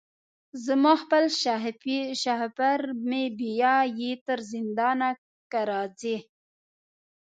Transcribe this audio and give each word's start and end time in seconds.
زما 0.65 0.93
خپل 1.03 1.23
شهپر 2.23 2.79
مي 3.09 3.23
بیايي 3.39 4.11
تر 4.25 4.39
زندانه 4.51 5.09
که 5.51 5.59
راځې 5.69 6.17